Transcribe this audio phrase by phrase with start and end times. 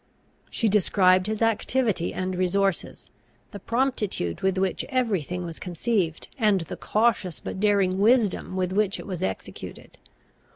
[0.49, 3.11] She described his activity and resources,
[3.51, 8.71] the promptitude with which every thing was conceived, and the cautious but daring wisdom with
[8.71, 9.99] which it was executed.